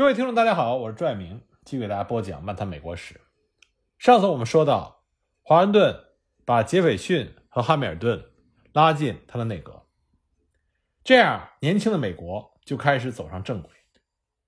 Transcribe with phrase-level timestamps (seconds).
[0.00, 3.14] 各位听众，大家好，我是朱爱明，继续给大家播讲《漫谈美国史》。
[3.98, 5.04] 上次我们说到，
[5.42, 5.94] 华盛顿
[6.46, 8.24] 把杰斐逊和汉密尔顿
[8.72, 9.84] 拉进他的内阁，
[11.04, 13.70] 这样年轻的美国就开始走上正轨。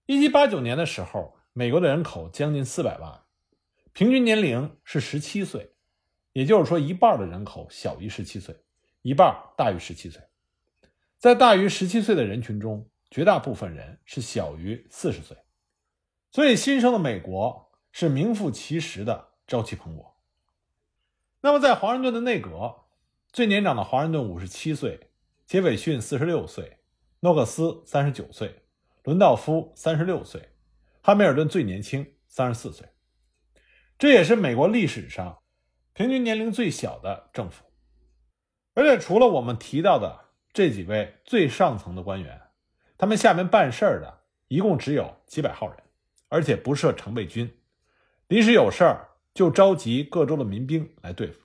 [0.07, 3.21] 一七八九年的时候，美国的人口将近四百万，
[3.93, 5.75] 平均年龄是十七岁，
[6.33, 8.57] 也就是说，一半的人口小于十七岁，
[9.03, 10.23] 一半大于十七岁。
[11.19, 15.37] 在大于十七岁的人群中，绝大部分人是小于四十岁，
[16.33, 20.15] 所以新生的美国是名副其实的朝气蓬勃。
[21.43, 22.87] 那么，在华盛顿的内阁，
[23.31, 25.11] 最年长的华盛顿五十七岁，
[25.47, 26.79] 杰斐逊四十六岁，
[27.21, 28.63] 诺克斯三十九岁，
[29.05, 30.49] 伦道夫三十六岁，
[31.03, 32.89] 汉密尔顿最年轻三十四岁。
[33.99, 35.43] 这也是美国历史上
[35.93, 37.65] 平均年龄最小的政府。
[38.75, 42.41] 而且，除了我们提到的这几位最上层的官员。
[42.99, 45.82] 他们下面办事儿的一共只有几百号人，
[46.33, 47.59] 而且不设常备军，
[48.27, 51.39] 临时有事儿就召集各州的民兵来对付，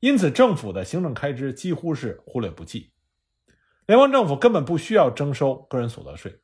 [0.00, 2.90] 因此政府的行政开支几乎是忽略不计。
[3.86, 6.40] 联邦政府根本不需要征收个人所得税，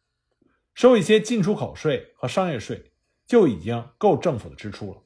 [0.72, 2.92] 收一些进出口税和商业税
[3.26, 5.02] 就已经够政府的支出了。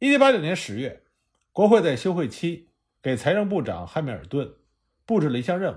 [0.00, 1.04] 一七八九年十月，
[1.52, 4.52] 国会在休会期给财政部长汉密尔顿
[5.06, 5.76] 布置了一项任务。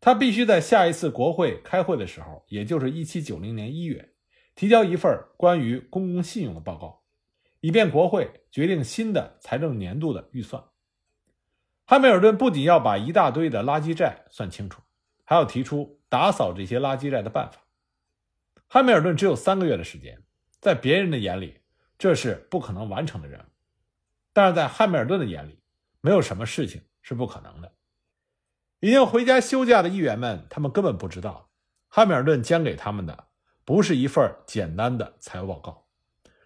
[0.00, 4.13] 他必须在下一次国会开会的时候，也就是一七九零年一月，
[4.54, 7.02] 提交一份关于公共信用的报告，
[7.60, 10.62] 以便国会决定新的财政年度的预算。
[11.86, 14.80] 汉密尔顿不仅要把一大堆的垃圾债算清楚，
[15.24, 17.60] 还要提出打扫这些垃圾债的办法。
[18.68, 20.22] 汉密尔顿只有三个月的时间，
[20.60, 21.60] 在别人的眼里
[21.98, 23.44] 这是不可能完成的任务，
[24.32, 25.60] 但是在汉密尔顿的眼里，
[26.00, 27.72] 没有什么事情是不可能的。
[28.80, 31.50] 已经回家休假的议员们，他们根本不知道，
[31.88, 33.28] 汉密尔顿将给他们的
[33.64, 35.86] 不是一份简单的财务报告，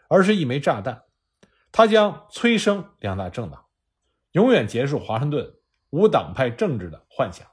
[0.09, 1.05] 而是一枚炸弹。
[1.71, 3.67] 他将催生两大政党，
[4.33, 5.55] 永远结束华盛顿
[5.91, 7.47] 无党派政治的幻想。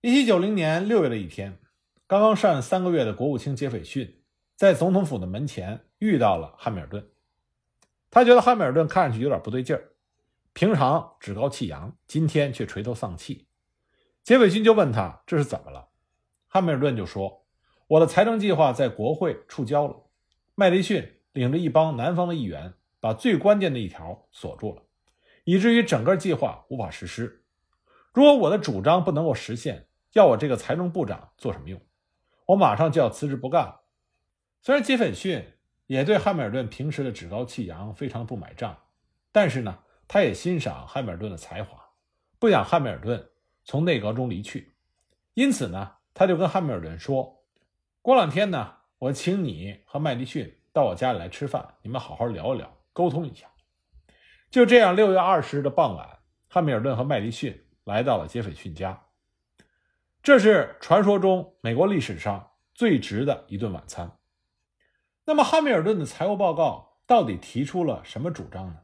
[0.00, 1.60] 一七九零年六月的一天，
[2.06, 4.22] 刚刚上任三个月的国务卿杰斐逊
[4.56, 7.06] 在总统府的门前遇到了汉密尔顿。
[8.10, 9.92] 他觉得汉密尔顿看上去有点不对劲儿，
[10.52, 13.46] 平常趾高气扬，今天却垂头丧气。
[14.24, 15.90] 杰斐逊就问他这是怎么了，
[16.48, 17.39] 汉密尔顿就说
[17.90, 19.96] ：“我的财政计划在国会触礁了，
[20.54, 24.82] 麦迪逊领着一帮南方的议员把最关键的一条锁住了，
[25.42, 27.42] 以至于整个计划无法实施。
[28.12, 31.80] 如果我的主张不能够实现，要我这个财政部长做什么用？
[32.46, 33.80] 我马上就要辞职不干了。”
[34.62, 35.44] 虽然杰斐逊
[35.88, 38.78] 也对汉密尔顿平时的趾高气扬非常不买账，
[39.32, 41.76] 但是呢，他也欣赏汉密尔顿的才华，
[42.38, 43.28] 不想汉密尔顿。
[43.64, 44.76] 从内阁中离去，
[45.34, 47.38] 因此呢，他就跟汉密尔顿说
[48.02, 53.46] ：“过两天呢，我请你和麦迪逊到我家里来吃饭，你们好好聊一聊，沟通一下。”
[54.50, 56.18] 就这样，六月二十日的傍晚，
[56.48, 59.06] 汉密尔顿和麦迪逊来到了杰斐逊家。
[60.22, 64.18] 这是传说中美国历史上最值的一顿晚餐。
[65.24, 68.80] 那么，汉密尔顿的财务报告到底提出了什么主张呢？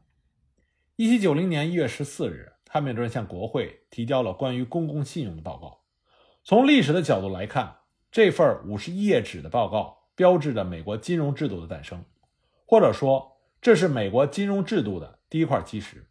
[0.95, 2.53] 一七九零年一月十四日。
[2.69, 5.85] 汉密尔顿向国会提交了关于公共信用的报告。
[6.43, 7.76] 从历史的角度来看，
[8.11, 12.03] 这份五十一页纸的报告标志着美国金融制度的诞生，
[12.65, 16.07] 或者说，这是美国金融制度的第一块基石。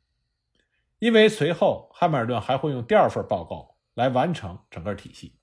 [0.99, 5.39] 因为随后汉密尔顿还会用第二份报告来完成整个体系。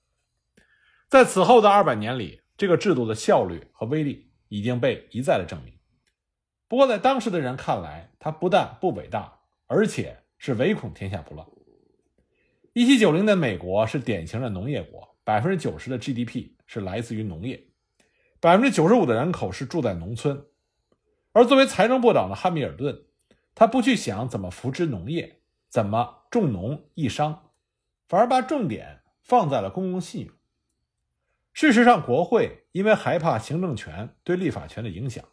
[1.08, 5.74] 在此后的二百年里，这个制度的效率和威力已经被一再的证明。
[6.68, 10.20] 不过，在当时的人看来，它不但不伟大，而且。
[10.36, 11.46] 是唯恐天下不乱。
[12.74, 17.68] 一七九零年，美国是典型的农业国，百分之九十的 GDP 是来自于农业，
[18.40, 20.46] 百分之九十五的人口是住在农村。
[21.32, 23.06] 而作为财政部长的汉密尔顿，
[23.54, 27.50] 他不去想怎么扶植农业，怎么重农抑商，
[28.06, 30.34] 反而把重点放在了公共信用。
[31.54, 35.24] 事实上，国会因为害怕行政权对立法权的影响，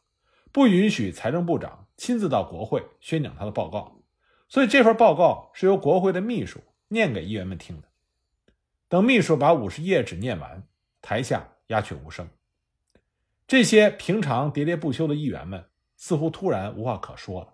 [0.51, 4.03] 不允许财政部长亲自到国会宣讲他的报告。
[4.47, 7.90] 所以这份报告是由国会的秘书念给议员们听的。
[8.91, 10.67] 等秘书把五十页纸念完，
[11.01, 12.27] 台下鸦雀无声。
[13.47, 17.53] 这些平常喋喋不休的议员们似乎突然无话可说了，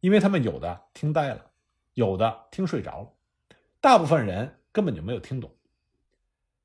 [0.00, 1.46] 因为他们有的听呆了，
[1.94, 3.08] 有的听睡着了，
[3.80, 5.50] 大部分人根本就没有听懂。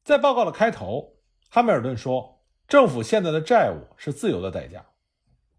[0.03, 1.15] 在报告的开头，
[1.49, 4.85] 汉密尔顿说：“政府现在的债务是自由的代价。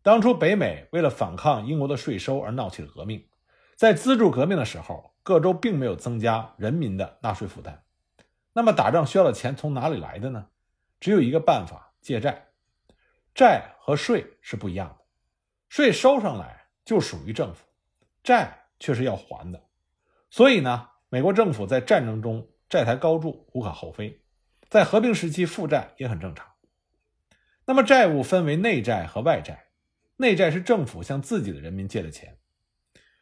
[0.02, 3.26] 当初北美为了反抗英国的税收而闹起了革命。”
[3.74, 7.84] 在资助革命的时候，各州并没有增加人民的纳税负担。
[8.58, 10.48] 那么打仗需要的钱从哪里来的呢？
[10.98, 12.48] 只有一个办法，借债。
[13.32, 15.04] 债和税是不一样的，
[15.68, 17.64] 税收上来就属于政府，
[18.24, 19.62] 债却是要还的。
[20.28, 24.24] 所以呢，美国政府在战争中债台高筑无可厚非，
[24.68, 26.44] 在和平时期负债也很正常。
[27.64, 29.66] 那么债务分为内债和外债，
[30.16, 32.36] 内债是政府向自己的人民借的钱，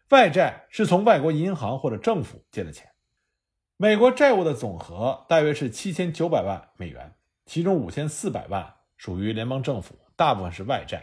[0.08, 2.90] 外债是从外国银行或者政府借的钱。
[3.78, 7.14] 美国债务的总和大约是七千九百万美元，
[7.44, 10.98] 其中五千四百万属于联邦政府，大部分是外债；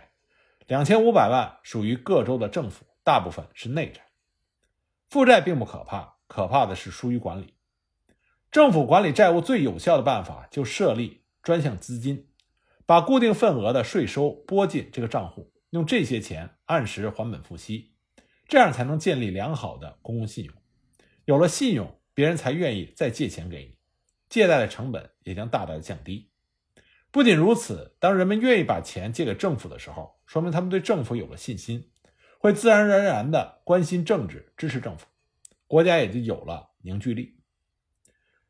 [0.65, 4.01] 两千五百万属于各州的政府，大部分是内债。
[5.07, 7.53] 负债并不可怕，可怕的是疏于管理。
[8.49, 12.27] 政府管理债务最有效的办法就设立专项资金。
[12.87, 17.93] 把固定份额的税收拨进这个账户，用这些钱按时还本付息，
[18.47, 20.53] 这样才能建立良好的公共信用。
[21.25, 23.77] 有了信用，别人才愿意再借钱给你，
[24.29, 26.29] 借贷的成本也将大大的降低。
[27.11, 31.91] 不仅如此，当人们愿意把钱借给政府的时候，说明他们对政府有了信心，
[32.39, 35.05] 会自然而然的关心政治，支持政府，
[35.67, 37.39] 国家也就有了凝聚力。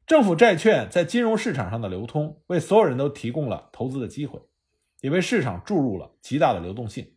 [0.05, 4.41] 政府债券在金融市场上的流通，为所有人都提供了投资的机会，
[5.01, 7.15] 也为市场注入了极大的流动性。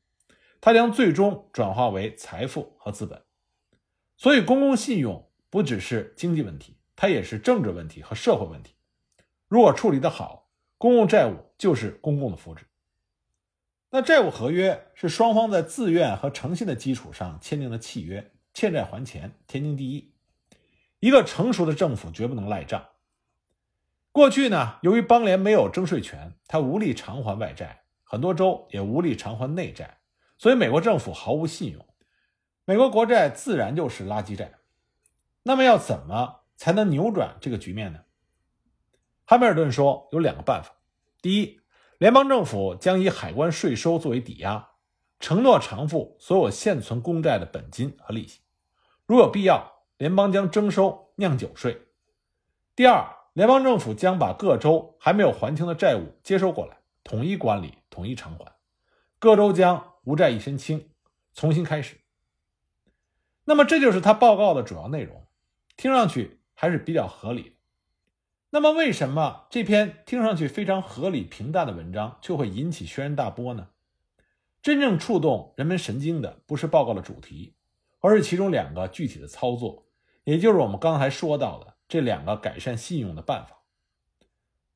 [0.60, 3.22] 它将最终转化为财富和资本。
[4.16, 5.25] 所以，公共信用
[5.56, 8.74] 不只是经济问题，它也是政治问题和社会问题。
[9.48, 12.58] 如果处理得好，公共债务就是公共的福祉。
[13.88, 20.12] 那债务合约是双方在自愿和诚信的基础上签订的契约，欠债还钱，天经地义。
[21.00, 22.88] 一个成熟的政府绝不能赖账。
[24.12, 29.96] 过去呢，由于邦联没有征税权，他无力偿还外债，很多州也无力偿还内债，
[30.36, 31.82] 所以美国政府毫无信用，
[32.66, 34.52] 美国国债自然就是垃圾债。
[35.46, 38.00] 那么要怎么才能扭转这个局面呢？
[39.24, 40.72] 汉密尔顿说有两个办法：
[41.22, 41.60] 第一，
[41.98, 44.70] 联邦政府将以海关税收作为抵押，
[45.20, 48.40] 承诺偿付所有现存公债的本金和利息，
[49.06, 49.74] 如有必要。
[49.98, 51.86] 联邦将征收酿酒税。
[52.74, 58.52] 第二，联邦政府将把各州还没有还清的债务接收过来，统一管理，统一偿还。
[59.18, 60.90] 各州将无债一身轻，
[61.32, 61.98] 重新开始。
[63.44, 65.25] 那么，这就是他报告的主要内容，
[65.76, 67.56] 听上去还是比较合理的。
[68.50, 73.68] 那么，为什么这篇听上去非常合理、平淡的文章却会引起轩然大波呢？
[74.62, 77.54] 真正触动人们神经的，不是报告的主题，
[78.00, 79.86] 而是其中两个具体的操作。
[80.24, 83.62] 也就是我们刚才说到的这两个改善信用的办法，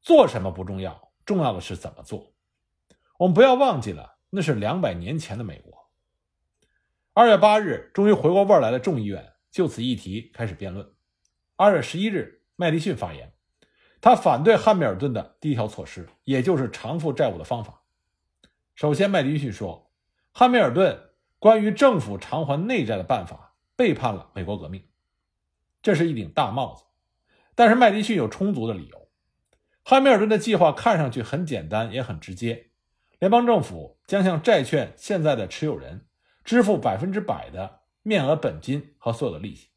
[0.01, 2.35] 做什么不重要，重要的是怎么做。
[3.19, 5.91] 我们不要忘记了，那是两百年前的美国。
[7.15, 10.93] 二月八日，终于回过味儿来的众议院就此议题开始辩论。
[11.57, 13.33] 二月十一日，麦迪逊发言，
[14.01, 17.83] 他反对汉密尔顿的第一条措施，也就是偿付债务的方法。
[18.75, 19.93] 首先，麦迪逊说，
[20.33, 24.85] 汉密尔顿关于政府偿还内债的办法背叛了美国革命。
[25.83, 26.85] 这是一顶大帽子，
[27.55, 29.09] 但是麦迪逊有充足的理由。
[29.83, 32.71] 汉密尔顿的计划看上去很简单，也很直接。
[33.19, 36.07] 联邦政府将向债券现在的持有人
[36.45, 39.69] 支付百分之百的面额本金和所有的利息。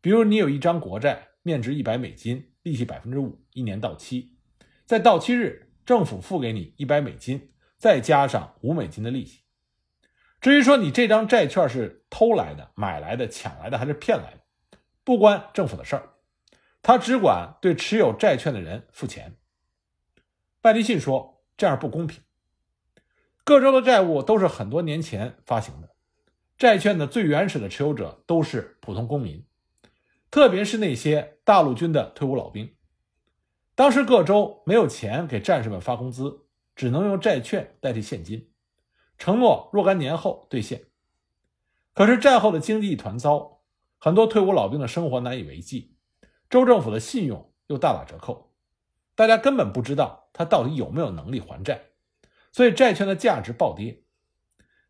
[0.00, 4.32] 比如，你有一张国债，面值一百美金，利息百分之五，一年到期，
[4.86, 9.42] 在到期日，政府付给你一百美金，再加上五美金的利息。
[10.40, 14.40] 至于说你这张债券是偷来的、买来的、抢来的，还是骗来的？
[15.04, 16.14] 不关政府的事儿，
[16.80, 19.36] 他只管对持有债券的人付钱。
[20.62, 22.22] 麦迪逊说：“这样不公平。
[23.44, 25.90] 各州的债务都是很多年前发行的，
[26.60, 29.46] 债券的最原始的持有者都是普通公民，
[30.30, 32.76] 特别是那些大陆军的退伍老兵。
[33.74, 36.44] 当时各州没有钱给战士们发工资，
[36.76, 38.50] 只能用债券代替现金，
[39.16, 40.82] 承诺若干年后兑现。
[41.94, 43.62] 可是战后的经济一团糟。”
[43.96, 45.94] 很多退伍老兵的生活难以为继，
[46.50, 48.52] 州政府的信用又大打折扣，
[49.14, 51.84] 大家根本不知道他到底有没有能力还债，
[52.52, 54.02] 所以债券的价值暴跌。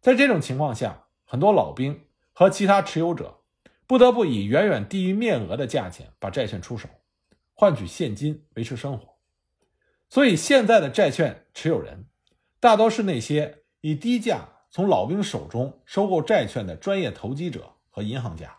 [0.01, 3.39] 在这种情况下，很多老兵和其他持有者
[3.87, 6.89] 不得不以远远低于面额的价钱把债券出手，
[7.55, 9.15] 换取现金维持生活。
[10.09, 12.07] 所以，现在的债券持有人
[12.59, 14.41] 大多是那些以低价
[14.73, 18.59] 从老兵手中收购债券的专业投机者和银行家。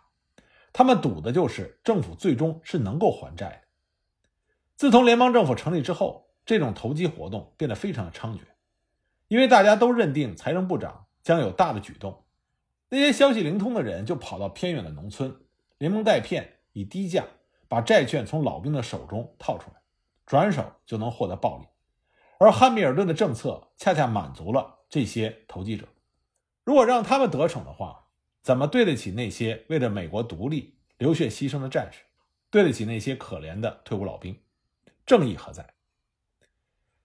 [0.71, 3.61] 他们赌的就是政府最终是能够还债的。
[4.77, 8.39] 自从联邦政府成立之后，这种投机活动变得非常的猖獗，
[9.27, 12.23] 因为大家都认定财政部长将有大的举动，
[12.93, 15.33] 那些消息灵通的人就跑到偏远的农村，
[15.77, 17.23] 连蒙带骗，以低价
[17.69, 19.81] 把债券从老兵的手中套出来，
[20.25, 21.65] 转手就能获得暴利，
[22.37, 25.87] 而汉密尔顿的政策恰恰满足了这些投机者。
[26.65, 28.07] 如果让他们得逞的话，
[28.41, 32.01] 怎么对得起那些为了美国独立流血牺牲的战士？
[32.49, 34.37] 对得起那些可怜的退伍老兵？
[35.05, 35.73] 正义何在？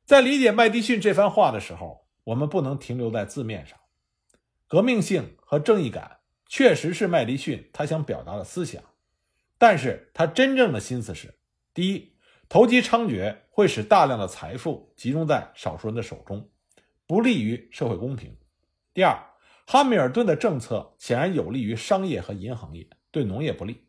[0.04, 3.78] 在理解麦迪逊这番话的时候，我们不能停留在字面上。
[4.68, 8.82] 革命性和正义感确实是麦迪逊他想表达的思想，
[9.58, 11.38] 但是他真正的心思是：
[11.72, 12.16] 第一，
[12.48, 16.50] 投机猖獗会使大量的财富集中在少数人的手中，
[17.06, 18.32] 不利于社会公平；
[18.92, 19.16] 第二，
[19.66, 23.86] 哈密尔顿的政策显然有利于商业和银行业，对农业不利。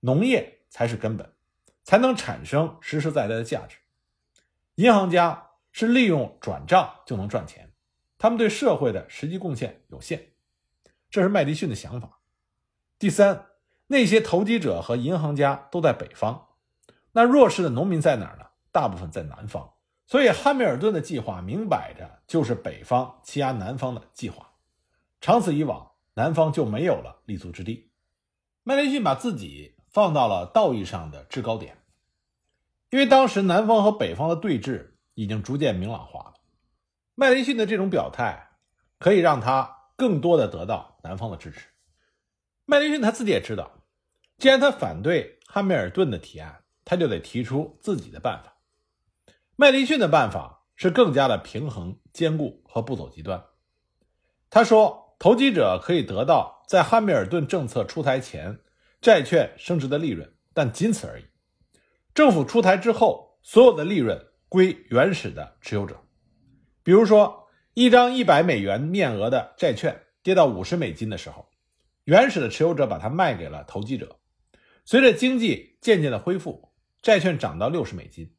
[0.00, 1.32] 农业才是根本，
[1.84, 3.76] 才能产生实实在在的价值。
[4.76, 7.71] 银行家是利用转账就能赚钱，
[8.22, 10.28] 他们对社会的实际贡献有限。
[11.10, 12.20] 这是麦迪逊的想法。
[12.96, 13.46] 第三，
[13.88, 16.46] 那些投机者和银行家都在北方，
[17.10, 18.44] 那弱势的农民在哪儿呢？
[18.70, 19.72] 大部分在南方。
[20.06, 24.52] 所以，汉密尔顿的计划明摆着就是北方欺压南方的计划。
[25.20, 27.90] 长此以往，南方就没有了立足之地。
[28.62, 31.76] 麦迪逊把自己放到了道义上的制高点，
[32.90, 36.31] 因为当时南方和北方的对峙已经逐渐明朗化。
[37.22, 38.48] 麦迪逊的这种表态
[38.98, 41.68] 可以让他更多的得到南方的支持。
[42.64, 43.84] 麦迪逊他自己也知道，
[44.38, 48.56] 既然他反对汉密尔顿的提案，他就得提出自己的办法。
[49.54, 53.44] 麦迪逊的办法是更加的平衡、兼顾和不走极端。
[54.50, 55.00] 他说。
[55.22, 58.58] 投机者可以得到在汉密尔顿政策出台前
[59.00, 61.24] 债券升值的利润，但仅此而已。
[62.12, 66.01] 政府出台之后，所有的利润归原始的持有者。
[66.82, 71.48] 比如说，一张一百美元面额的债券跌到五十美金的时候，
[72.04, 74.18] 原始的持有者把它卖给了投机者。
[74.84, 78.34] 随着经济渐渐的恢复，债券涨到六十美金。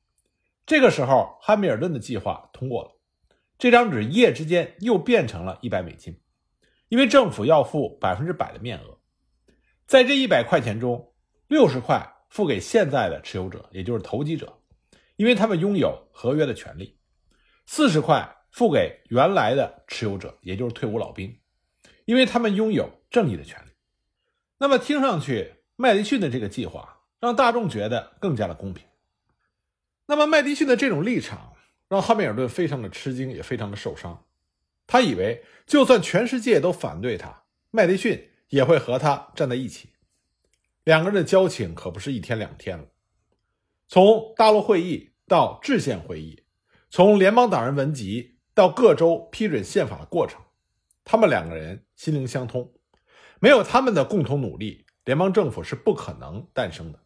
[0.66, 2.92] 这个时候，汉密尔顿的计划通过了，
[3.58, 6.20] 这张纸一夜之间又变成了一百美金。
[6.90, 9.00] 因为政府要付百分之百的面额，
[9.88, 11.14] 在这一百块钱中，
[11.48, 14.62] 六十块付给现在的持有者，也就是投机者，
[15.16, 16.96] 因为他们拥有合约的权利；
[17.66, 21.40] 四十块付给原来的持有者，也就是退伍老兵，
[22.06, 23.72] 因为他们拥有正义的权利。
[24.58, 28.86] 那么，听上去麦迪逊的这个计划让大众觉得更加的公平。
[30.06, 31.54] 那么，麦迪逊的这种立场
[31.90, 34.26] 让汉密尔顿非常的吃惊，也非常的受伤。
[34.86, 39.90] 他以为，就算全世界都反对他，麦迪逊也会和他站在一起。
[40.84, 42.86] 两个人的交情可不是一天两天了。
[43.88, 46.43] 从大陆会议到制宪会议，
[46.96, 50.40] 从联邦党人文集到各州批准宪法的过程，
[51.04, 52.72] 他们两个人心灵相通。
[53.40, 57.00] 没有他们的共同努力，联邦政府是不可能诞生的。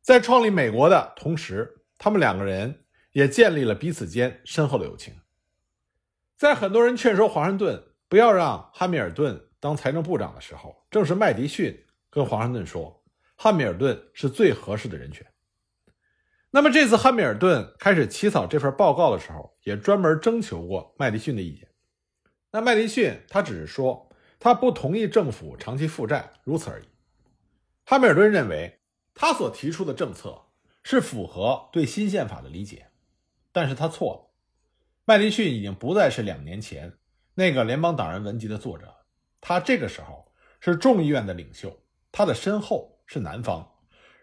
[0.00, 5.12] 在创立美国的同时，他们两个人也建立了彼此间深厚的友情。
[6.36, 13.02] 在很多人劝说华盛顿不要让汉密尔顿当财政部长的时候，正是麦迪逊跟华盛顿说，
[13.34, 15.26] 汉密尔顿是最合适的人选。
[16.54, 21.66] 那么这次汉密尔顿开始起草这份报告的时候，也专门征求过麦迪逊的意见。
[22.50, 26.84] 那麦迪逊他只是说他不同意政府长期负债，如此而已。
[27.86, 28.80] 汉密尔顿认为
[29.14, 30.38] 他所提出的政策
[30.82, 32.86] 是符合对新宪法的理解，
[33.50, 34.30] 但是他错了。
[35.06, 36.92] 麦迪逊已经不再是两年前
[37.34, 38.94] 那个联邦党人文集的作者，
[39.40, 40.30] 他这个时候
[40.60, 41.74] 是众议院的领袖，
[42.12, 43.66] 他的身后是南方，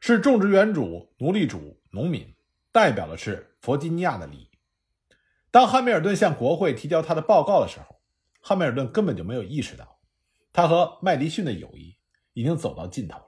[0.02, 2.36] 是种植园主、奴隶主、农民，
[2.72, 4.50] 代表的是弗吉尼亚的利益。
[5.52, 8.00] 当汉密尔顿向国会提交他的报告的时候，
[8.42, 10.00] 汉密尔顿根本就没有意识到，
[10.54, 11.98] 他和麦迪逊的友谊
[12.34, 13.26] 已经走到尽头了。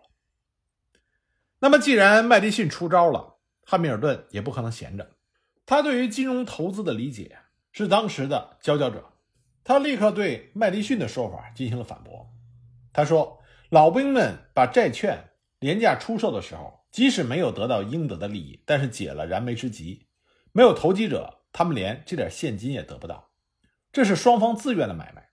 [1.60, 5.12] 那么，既然麦迪逊出招了，汉密尔顿也不可能闲着，
[5.66, 7.38] 他对于金融投资的理解。
[7.74, 9.14] 是当时的佼佼者，
[9.64, 12.30] 他立刻对麦迪逊的说法进行了反驳。
[12.92, 13.40] 他说
[13.72, 15.31] ：“老兵们把债券
[15.62, 20.08] 廉价出售的时候，即使没有得到应得的利益，但是解了燃眉之急。
[20.52, 23.30] 没有投机者，他们连这点现金也得不到。
[23.94, 25.30] 这是双方自愿的买卖。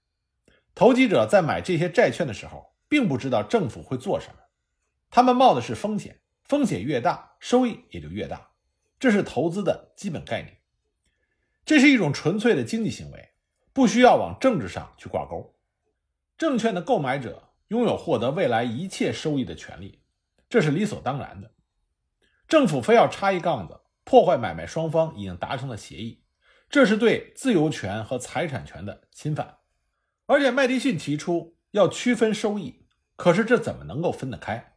[0.75, 4.43] 投机者在买这些债券的时候，并不知道政府会做什么，
[5.09, 8.51] 他们冒的是风险，风险越大，收益也就越大。
[9.01, 10.59] 这是投资的基本概念。”
[11.65, 13.31] 这是一种纯粹的经济行为，
[13.73, 15.57] 不需要往政治上去挂钩。
[16.37, 20.01] 证券的购买者拥有获得未来一切收益的权利，
[20.49, 21.53] 这是理所当然的。
[22.47, 26.23] 政府非要插一杠子，破坏买卖双方已经达成的协议，
[26.71, 29.59] 这是对自由权和财产权的侵犯。
[30.27, 32.87] 而且麦迪逊提出要区分收益，
[33.17, 34.77] 可是这怎么能够分得开？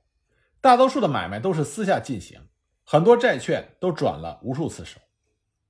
[0.60, 2.42] 大多数的买卖都是私下进行，
[2.84, 5.00] 很多债券都转了无数次手。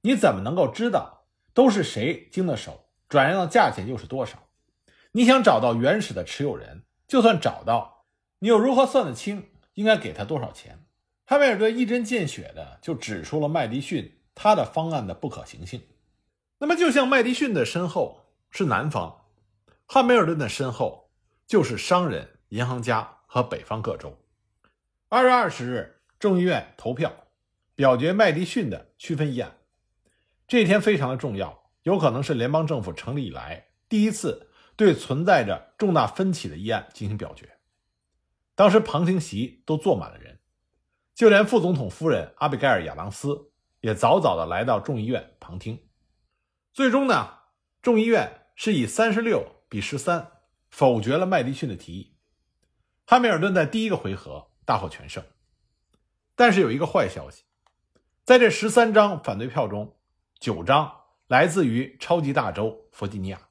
[0.01, 4.50] 你怎么能够知道都是谁经的手，转让的价钱又是多少？
[5.12, 8.08] 你想找到原始的持有人，就算找到，
[8.39, 10.85] 你又如何算得清应该给他多少钱？
[11.25, 15.81] 汉密尔顿一针见血的就指出了麦迪逊他的方案的不可行性。
[16.57, 19.25] 那么，就像麦迪逊的身后是南方，
[19.87, 21.09] 汉密尔顿的身后
[21.47, 24.17] 就是商人、银行家和北方各州。
[25.09, 27.11] 二月二十日，众议院投票
[27.75, 29.57] 表决麦迪逊的区分议案。
[30.47, 37.49] 这一天非常的重要，有可能是联邦政府成立以来第一次对存在着重大分歧的议案进行表决。
[38.61, 40.39] 当时旁听席都坐满了人，
[41.15, 45.87] 就连副总统夫人阿比盖尔·亚当斯也早早的来到众议院旁听。
[46.71, 47.39] 最终呢，
[47.81, 50.33] 众议院是以三十六比十三
[50.69, 52.15] 否决了麦迪逊的提议。
[53.07, 54.51] 汉密尔顿在第一个回合。
[54.63, 55.25] 大获全胜，
[56.35, 57.43] 但是有一个坏消息，
[58.23, 59.97] 在这十三张反对票中，
[60.39, 63.49] 九张来自于超级大州弗吉尼亚。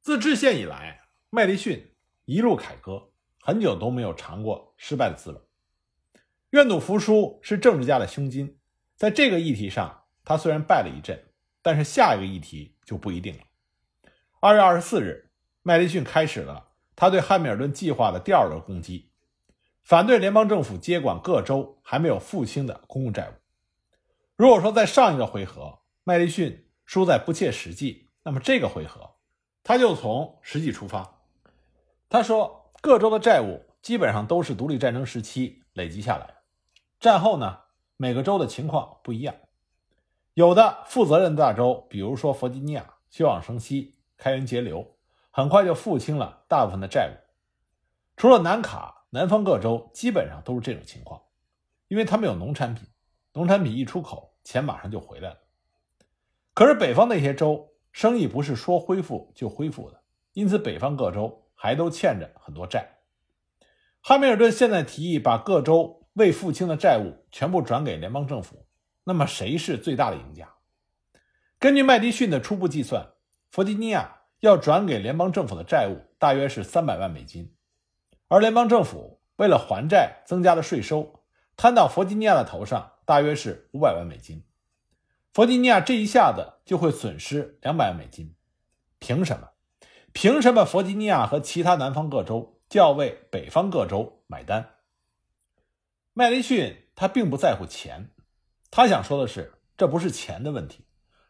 [0.00, 3.10] 自制宪以来，麦迪逊一路凯歌，
[3.46, 5.38] 很久都没有尝过失败的滋味。
[6.52, 8.56] 愿赌服输是政治家的胸襟，
[8.96, 11.22] 在这个议题上，他虽然败了一阵，
[11.60, 13.40] 但是下一个议题就不一定了。
[14.40, 19.10] 二月二十四日，麦迪逊开始了他对汉密尔顿计划的第二轮攻击。
[19.82, 23.34] 反对联邦政府接管各州还没有付清的公共债务。
[24.36, 29.16] 如果说在上一个回合麦迪逊输在不切实际，那么这个回合
[29.62, 31.20] 他就从实际出发。
[32.08, 36.34] 他说，各州的债务基本上都是独立战争时期累积下来的，
[37.00, 37.60] 战后呢，
[37.96, 39.34] 每个州的情况不一样。
[40.34, 44.98] 有的负责任的大州，比如说弗吉尼亚，休养生息，开源节流，
[45.30, 47.16] 很快就付清了大部分的债务。
[48.18, 49.06] 除了南卡。
[49.08, 51.22] 南方各州基本上都是这种情况，
[51.86, 52.84] 因为他们有农产品，
[53.32, 55.36] 农产品一出口，钱马上就回来了。
[56.52, 62.98] 可是北方那些州生意不是说恢复就恢复的，因此北方各州还都欠着很多债。
[64.02, 68.66] 汉密尔顿现在提议把各州未付清的债务全部转给联邦政府，
[69.02, 70.46] 那么谁是最大的赢家？
[71.58, 73.12] 根据麦迪逊的初步计算，
[73.50, 77.54] 弗吉尼亚要转给联邦政府的债务大约是三百万美金。
[78.28, 81.24] 而联邦政府为了还债，增加了税收，
[81.56, 84.44] 摊到弗吉尼亚的头上，大约是五百万美金。
[85.32, 88.34] 弗吉尼亚这一下子就会损失两百万美金。
[88.98, 89.48] 凭什么？
[90.14, 94.76] 凭什么弗吉尼亚和其他南方各州就要为北方各州买单？
[96.14, 98.10] 麦迪逊他并不在乎钱，
[98.70, 100.86] 他想说的是，这不是钱的问题，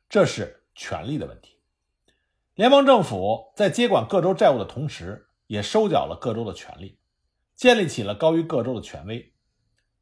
[0.09, 1.59] 这是权力的问题。
[2.55, 5.23] 联邦政府在接管各州债务的同时。
[5.47, 6.99] 也收缴了各州的权利，
[7.55, 9.35] 建立起了高于各州的权威。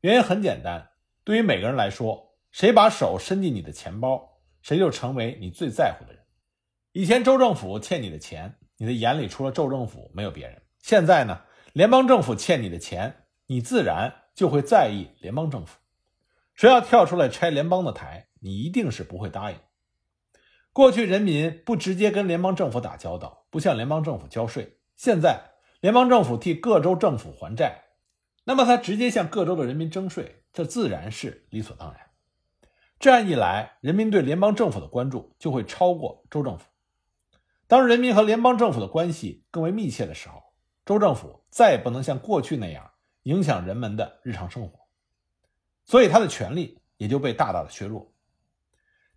[0.01, 0.90] 原因很简单，
[1.25, 6.25] 对于每个人来说，谁把手伸进你的钱包，谁就成为你最在乎的人。
[6.92, 10.61] 以前州政府欠你的钱，你的眼里除了州政府没有别人。
[10.81, 11.42] 现在呢，
[11.73, 15.79] 联邦政府欠你的钱，你自然就会在意联邦政府。
[16.57, 19.57] 谁要跳出来拆联邦的台，你一定是不会答应。
[20.73, 24.79] 过去人民不直接跟联邦政府打交道，不向联邦政府交税。
[24.97, 27.85] 现在联邦政府替各州政府还债，
[28.42, 32.01] 那么他直接向各州的人民征税，这自然是理所当然。
[32.99, 36.64] 这样一来，人民对联邦政府的关注就会超过州政府。
[37.72, 40.42] 当人民和联邦政府的关系更为密切的时候，
[40.85, 42.90] 州政府再也不能像过去那样
[43.22, 44.78] 影响人们的日常生活，
[45.87, 48.12] 所以他的权力也就被大大的削弱。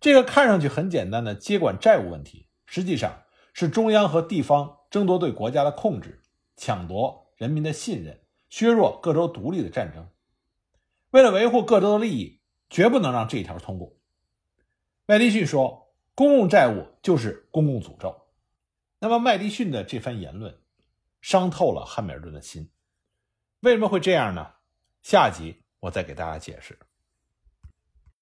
[0.00, 4.78] 这个看上去很简单的接管债务问题，实际上是中央和地方。
[4.88, 6.22] 争夺对国家的控制，
[6.56, 10.08] 抢夺人民的信任，削弱各州独立的战争。
[11.10, 12.40] 为了维护各州的利益，
[12.70, 13.92] 绝不能让这一条通过。
[15.04, 18.18] 麦迪逊说：“公共债务就是公共诅咒。”
[18.98, 20.58] 那么，麦迪逊的这番言论
[21.20, 22.70] 伤透了汉密尔顿的心。
[23.60, 24.54] 为什么会这样呢？
[25.02, 26.78] 下集我再给大家解释。